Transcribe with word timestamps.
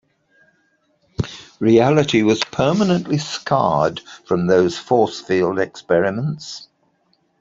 Reality 1.59 2.23
was 2.23 2.43
permanently 2.43 3.19
scarred 3.19 3.99
from 4.25 4.47
those 4.47 4.75
force 4.75 5.21
field 5.21 5.59
experiments. 5.59 6.69